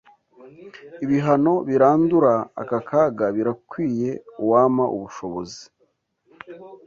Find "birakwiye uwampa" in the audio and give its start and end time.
3.35-4.85